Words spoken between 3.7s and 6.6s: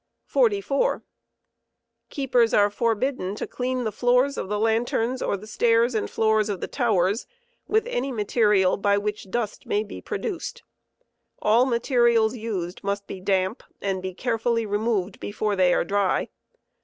the floors of the lanterns or the stairs and avoided. floors